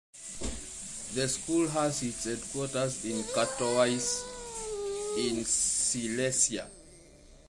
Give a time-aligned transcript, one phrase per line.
[1.13, 4.23] The school has its headquarters in Katowice,
[5.15, 6.67] in Silesia.